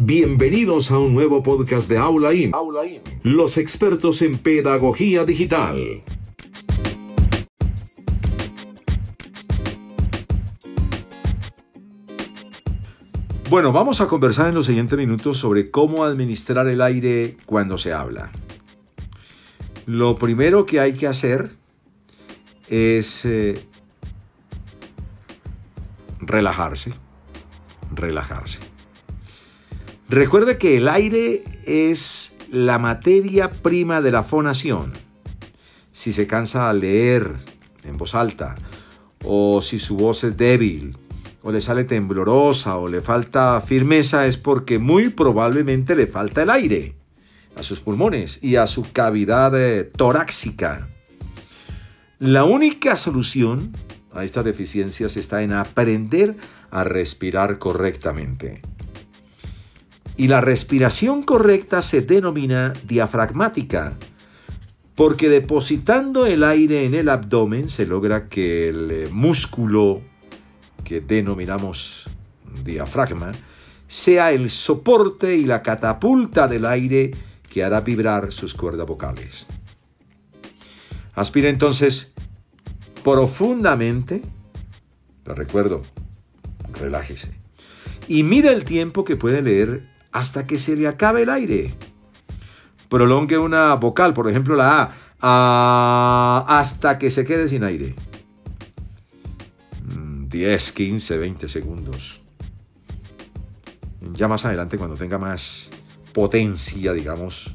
[0.00, 2.52] Bienvenidos a un nuevo podcast de Aula IM,
[3.24, 6.04] los expertos en pedagogía digital.
[13.50, 17.92] Bueno, vamos a conversar en los siguientes minutos sobre cómo administrar el aire cuando se
[17.92, 18.30] habla.
[19.84, 21.56] Lo primero que hay que hacer
[22.68, 23.60] es eh,
[26.20, 26.92] relajarse,
[27.92, 28.67] relajarse.
[30.08, 34.94] Recuerde que el aire es la materia prima de la fonación.
[35.92, 37.36] Si se cansa al leer
[37.84, 38.54] en voz alta,
[39.22, 40.96] o si su voz es débil,
[41.42, 46.50] o le sale temblorosa, o le falta firmeza, es porque muy probablemente le falta el
[46.50, 46.94] aire
[47.54, 50.88] a sus pulmones y a su cavidad eh, torácica.
[52.18, 53.72] La única solución
[54.14, 56.34] a estas deficiencias está en aprender
[56.70, 58.62] a respirar correctamente.
[60.18, 63.96] Y la respiración correcta se denomina diafragmática,
[64.96, 70.02] porque depositando el aire en el abdomen se logra que el eh, músculo
[70.84, 72.10] que denominamos
[72.64, 73.30] diafragma
[73.86, 77.12] sea el soporte y la catapulta del aire
[77.48, 79.46] que hará vibrar sus cuerdas vocales.
[81.14, 82.12] Aspira entonces
[83.04, 84.22] profundamente,
[85.24, 85.84] lo recuerdo,
[86.72, 87.30] relájese,
[88.08, 91.74] y mide el tiempo que puede leer hasta que se le acabe el aire.
[92.88, 97.94] Prolongue una vocal, por ejemplo la A, hasta que se quede sin aire.
[100.28, 102.20] 10, 15, 20 segundos.
[104.12, 105.70] Ya más adelante, cuando tenga más
[106.12, 107.54] potencia, digamos,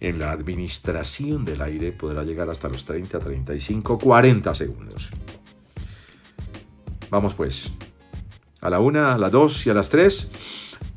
[0.00, 5.10] en la administración del aire, podrá llegar hasta los 30, 35, 40 segundos.
[7.10, 7.72] Vamos pues.
[8.60, 10.28] A la una, a las dos y a las tres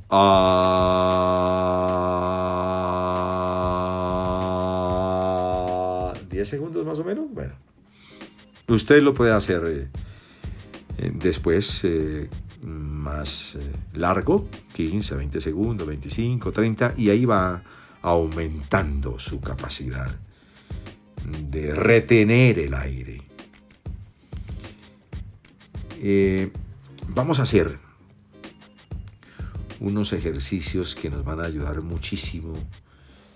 [0.09, 1.23] a
[6.29, 7.25] 10 segundos más o menos.
[7.31, 7.53] Bueno,
[8.67, 9.89] usted lo puede hacer eh,
[10.97, 12.29] eh, después eh,
[12.61, 13.57] más
[13.93, 17.63] largo, 15, 20 segundos, 25, 30, y ahí va
[18.01, 20.15] aumentando su capacidad
[21.49, 23.21] de retener el aire.
[27.09, 27.86] vamos a hacer
[29.79, 32.53] unos ejercicios que nos van a ayudar muchísimo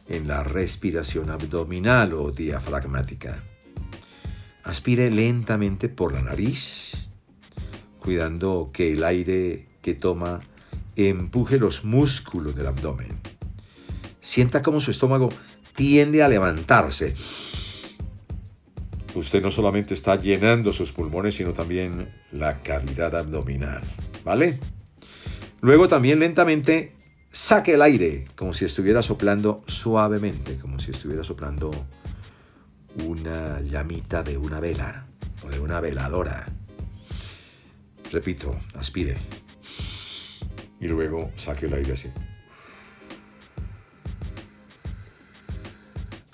[0.07, 3.44] en la respiración abdominal o diafragmática.
[4.63, 6.91] Aspire lentamente por la nariz,
[8.00, 10.40] cuidando que el aire que toma
[10.96, 13.19] empuje los músculos del abdomen.
[14.19, 15.29] Sienta como su estómago
[15.75, 17.16] tiende a levantarse.
[19.16, 23.81] Usted no solamente está llenando sus pulmones, sino también la cavidad abdominal.
[24.23, 24.59] ¿Vale?
[25.61, 26.95] Luego también lentamente
[27.31, 31.72] saque el aire, como si estuviera soplando suavemente, como si estuviera soplando
[33.05, 35.05] una llamita de una vela
[35.45, 36.47] o de una veladora.
[38.11, 39.17] Repito, aspire.
[40.79, 42.09] Y luego saque el aire así.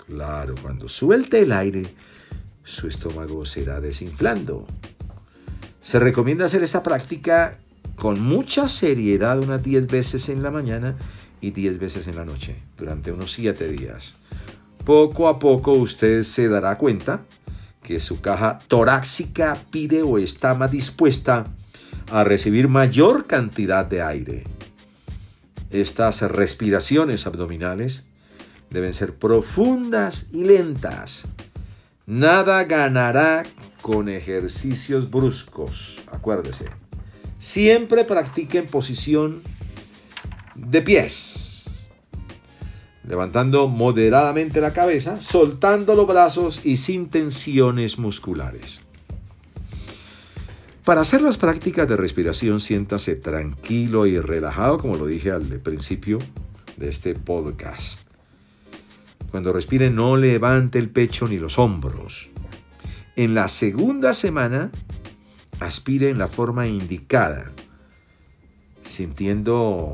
[0.06, 1.94] Claro, cuando suelte el aire,
[2.64, 4.66] su estómago se irá desinflando.
[5.82, 7.58] Se recomienda hacer esta práctica
[7.98, 10.96] con mucha seriedad unas 10 veces en la mañana
[11.40, 14.14] y 10 veces en la noche, durante unos 7 días.
[14.84, 17.24] Poco a poco usted se dará cuenta
[17.82, 21.46] que su caja torácica pide o está más dispuesta
[22.10, 24.44] a recibir mayor cantidad de aire.
[25.70, 28.06] Estas respiraciones abdominales
[28.70, 31.24] deben ser profundas y lentas.
[32.06, 33.42] Nada ganará
[33.82, 36.87] con ejercicios bruscos, acuérdese.
[37.38, 39.42] Siempre practique en posición
[40.54, 41.64] de pies,
[43.04, 48.80] levantando moderadamente la cabeza, soltando los brazos y sin tensiones musculares.
[50.84, 56.18] Para hacer las prácticas de respiración, siéntase tranquilo y relajado, como lo dije al principio
[56.78, 58.00] de este podcast.
[59.30, 62.30] Cuando respire, no levante el pecho ni los hombros.
[63.16, 64.70] En la segunda semana,
[65.60, 67.52] aspire en la forma indicada,
[68.84, 69.92] sintiendo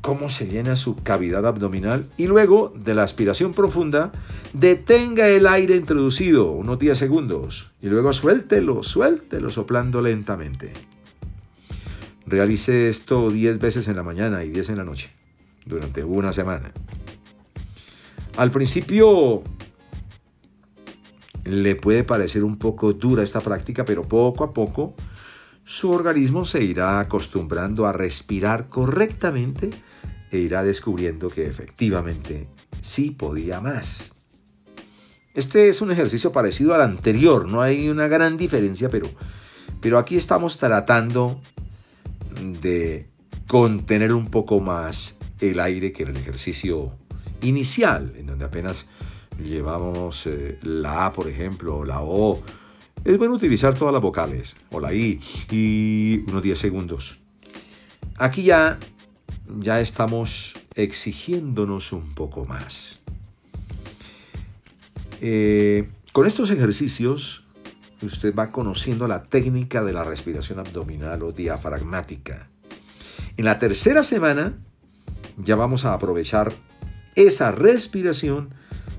[0.00, 4.12] cómo se llena su cavidad abdominal y luego de la aspiración profunda,
[4.52, 10.72] detenga el aire introducido unos 10 segundos y luego suéltelo, suéltelo soplando lentamente.
[12.24, 15.10] Realice esto 10 veces en la mañana y 10 en la noche
[15.64, 16.72] durante una semana.
[18.36, 19.42] Al principio
[21.46, 24.94] le puede parecer un poco dura esta práctica, pero poco a poco
[25.64, 29.70] su organismo se irá acostumbrando a respirar correctamente
[30.30, 32.48] e irá descubriendo que efectivamente
[32.80, 34.12] sí podía más.
[35.34, 39.08] Este es un ejercicio parecido al anterior, no hay una gran diferencia, pero,
[39.80, 41.40] pero aquí estamos tratando
[42.62, 43.08] de
[43.46, 46.92] contener un poco más el aire que en el ejercicio
[47.42, 48.86] inicial, en donde apenas
[49.42, 52.42] llevamos eh, la A, por ejemplo, o la O.
[53.04, 57.20] Es bueno utilizar todas las vocales, o la I, y unos 10 segundos.
[58.16, 58.78] Aquí ya,
[59.60, 63.00] ya estamos exigiéndonos un poco más.
[65.20, 67.44] Eh, con estos ejercicios,
[68.02, 72.48] usted va conociendo la técnica de la respiración abdominal o diafragmática.
[73.36, 74.54] En la tercera semana
[75.36, 76.52] ya vamos a aprovechar
[77.14, 78.54] esa respiración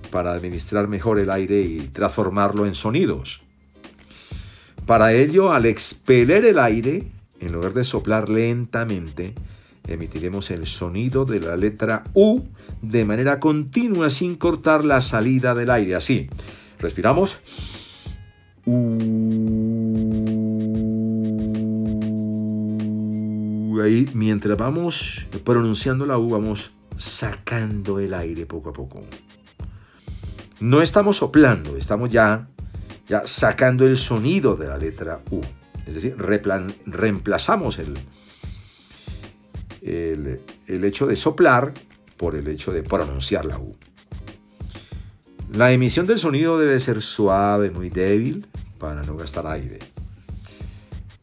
[0.08, 3.42] para administrar mejor el aire y transformarlo en sonidos.
[4.86, 7.04] Para ello, al expeler el aire,
[7.40, 9.34] en lugar de soplar lentamente,
[9.88, 12.44] emitiremos el sonido de la letra U
[12.82, 15.96] de manera continua sin cortar la salida del aire.
[15.96, 16.30] Así,
[16.80, 17.38] respiramos.
[23.84, 29.04] Ahí, mientras vamos pronunciando la U, vamos sacando el aire poco a poco.
[30.60, 32.48] No estamos soplando, estamos ya,
[33.08, 35.42] ya sacando el sonido de la letra U.
[35.86, 37.98] Es decir, reemplazamos el,
[39.82, 41.74] el, hecho de soplar
[42.18, 43.76] por el hecho de pronunciar la U.
[45.54, 48.48] La emisión del sonido debe ser suave, muy débil,
[48.80, 49.80] para no gastar aire.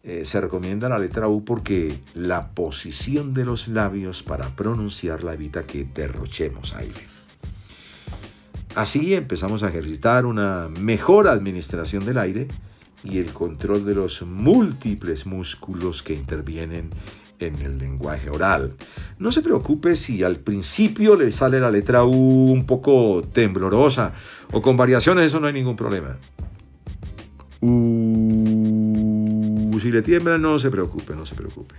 [0.03, 5.65] Eh, se recomienda la letra U porque la posición de los labios para pronunciarla evita
[5.65, 7.14] que derrochemos aire.
[8.75, 12.49] Así empezamos a ejercitar una mejor administración del aire
[13.05, 16.91] y el control de los múltiples músculos que intervienen
[17.39, 18.75] en el lenguaje oral.
[19.19, 24.13] No se preocupe si al principio le sale la letra U un poco temblorosa
[24.51, 26.17] o con variaciones, eso no hay ningún problema.
[29.85, 31.75] Si le tiembla, no se preocupe, no se preocupe.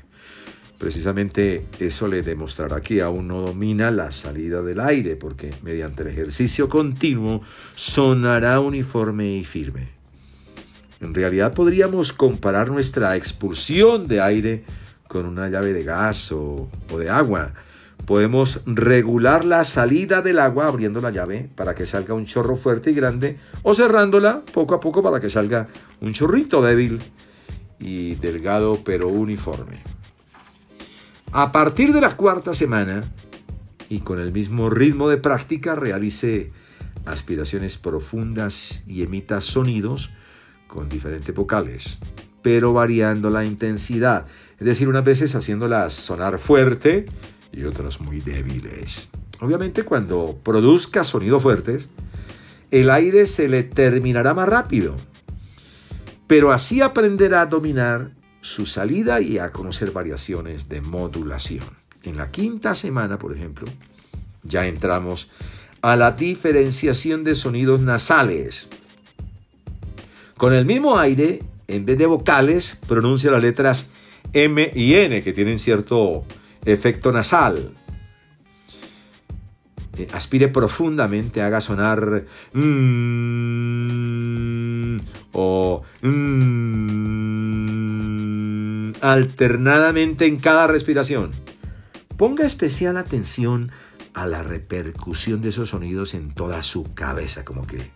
[0.77, 6.10] Precisamente eso le demostrará que aún no domina la salida del aire, porque mediante el
[6.10, 7.42] ejercicio continuo
[7.75, 9.89] sonará uniforme y firme.
[11.00, 14.66] En realidad podríamos comparar nuestra expulsión de aire
[15.07, 17.54] con una llave de gas o, o, de agua.
[18.06, 22.92] Podemos regular la salida del agua abriendo la llave para que salga un chorro fuerte
[22.92, 25.68] y grande o cerrándola poco a poco para que salga
[26.01, 27.00] un chorrito débil
[27.80, 29.81] y delgado pero uniforme.
[31.31, 33.04] A partir de la cuarta semana
[33.89, 36.51] y con el mismo ritmo de práctica realice
[37.06, 40.12] aspiraciones profundas y emita sonidos
[40.68, 41.98] con diferentes vocales,
[42.42, 44.25] pero variando la intensidad,
[44.60, 47.06] es decir, unas veces haciéndolas sonar fuerte
[47.51, 49.10] y otras muy débiles.
[49.42, 51.89] Obviamente cuando produzca sonidos fuertes,
[52.72, 54.95] el aire se le terminará más rápido
[56.27, 58.12] pero así aprenderá a dominar
[58.46, 61.66] su salida y a conocer variaciones de modulación.
[62.04, 63.68] En la quinta semana, por ejemplo,
[64.44, 65.32] ya entramos
[65.82, 68.70] a la diferenciación de sonidos nasales.
[70.38, 73.88] Con el mismo aire, en vez de vocales, pronuncia las letras
[74.32, 76.24] M y N, que tienen cierto
[76.66, 77.72] efecto nasal.
[79.98, 83.78] Eh, aspire profundamente, haga sonar mm,
[85.32, 87.85] o mm,
[89.02, 91.32] alternadamente en cada respiración.
[92.18, 93.72] Ponga especial atención
[94.14, 97.92] a la repercusión de esos sonidos en toda su cabeza, como que,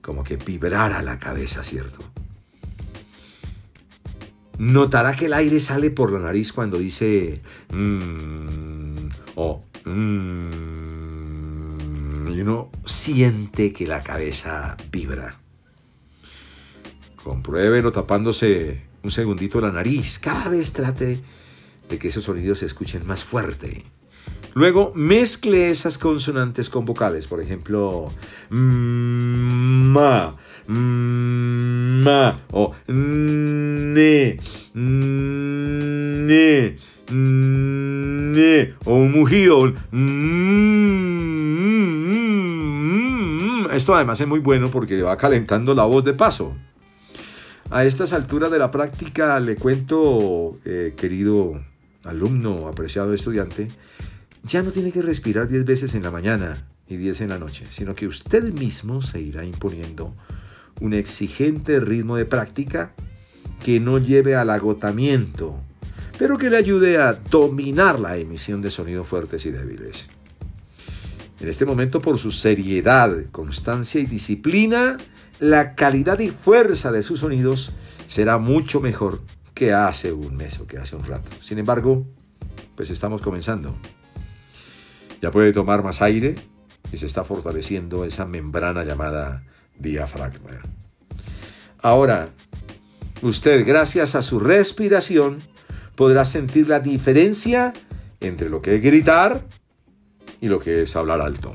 [0.00, 1.98] como que vibrara la cabeza, ¿cierto?
[4.58, 7.40] Notará que el aire sale por la nariz cuando dice
[7.72, 9.90] mm, o y
[12.40, 15.40] uno siente que la cabeza vibra.
[17.22, 20.18] Compruébelo tapándose un segundito la nariz.
[20.18, 21.20] Cada vez trate
[21.88, 23.84] de que esos sonidos se escuchen más fuerte.
[24.54, 28.10] Luego mezcle esas consonantes con vocales, por ejemplo,
[28.50, 34.38] ma, ma o ne,
[34.74, 36.76] ne,
[37.12, 39.72] ne o un mugido.
[43.72, 46.56] Esto además es muy bueno porque va calentando la voz de paso.
[47.72, 51.60] A estas alturas de la práctica le cuento, eh, querido
[52.02, 53.68] alumno, apreciado estudiante,
[54.42, 57.66] ya no tiene que respirar 10 veces en la mañana y 10 en la noche,
[57.70, 60.16] sino que usted mismo se irá imponiendo
[60.80, 62.92] un exigente ritmo de práctica
[63.62, 65.54] que no lleve al agotamiento,
[66.18, 70.08] pero que le ayude a dominar la emisión de sonidos fuertes y débiles.
[71.40, 74.98] En este momento, por su seriedad, constancia y disciplina,
[75.38, 77.72] la calidad y fuerza de sus sonidos
[78.06, 79.22] será mucho mejor
[79.54, 81.30] que hace un mes o que hace un rato.
[81.40, 82.06] Sin embargo,
[82.76, 83.74] pues estamos comenzando.
[85.22, 86.34] Ya puede tomar más aire
[86.92, 89.42] y se está fortaleciendo esa membrana llamada
[89.78, 90.60] diafragma.
[91.80, 92.30] Ahora,
[93.22, 95.38] usted gracias a su respiración
[95.94, 97.72] podrá sentir la diferencia
[98.20, 99.42] entre lo que es gritar
[100.40, 101.52] y lo que es hablar alto.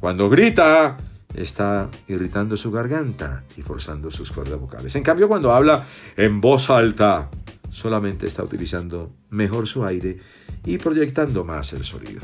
[0.00, 0.96] Cuando grita,
[1.34, 4.94] está irritando su garganta y forzando sus cuerdas vocales.
[4.96, 7.30] En cambio, cuando habla en voz alta,
[7.70, 10.18] solamente está utilizando mejor su aire
[10.64, 12.22] y proyectando más el sonido.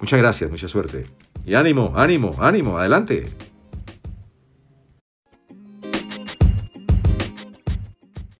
[0.00, 1.06] Muchas gracias, mucha suerte.
[1.44, 3.28] Y ánimo, ánimo, ánimo, adelante.